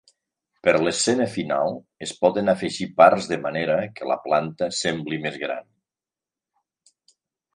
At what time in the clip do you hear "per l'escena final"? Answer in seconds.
0.67-1.75